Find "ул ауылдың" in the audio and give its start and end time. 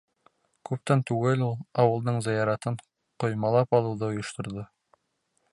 1.49-2.17